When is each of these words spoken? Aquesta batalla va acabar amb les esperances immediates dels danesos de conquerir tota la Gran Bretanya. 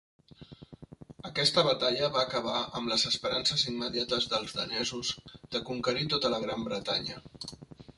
Aquesta 1.29 1.63
batalla 1.67 2.09
va 2.15 2.23
acabar 2.29 2.57
amb 2.81 2.93
les 2.93 3.05
esperances 3.11 3.67
immediates 3.75 4.29
dels 4.35 4.59
danesos 4.61 5.15
de 5.57 5.67
conquerir 5.73 6.13
tota 6.17 6.35
la 6.37 6.47
Gran 6.49 6.71
Bretanya. 6.73 7.25